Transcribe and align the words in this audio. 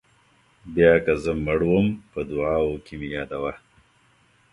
بیا 0.73 0.91
که 1.03 1.13
زه 1.23 1.31
مړ 1.45 1.59
وم 1.71 1.87
په 2.11 2.19
دعاوو 2.29 2.81
کې 2.85 2.93
مې 2.99 3.07
یادوه. 3.15 3.53